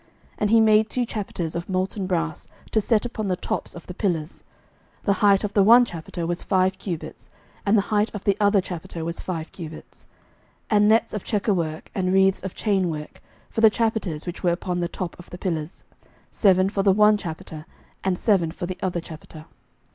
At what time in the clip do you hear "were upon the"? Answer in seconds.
14.41-14.87